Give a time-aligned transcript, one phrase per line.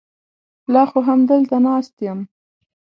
[0.73, 2.19] لا خو همدلته ناست یم.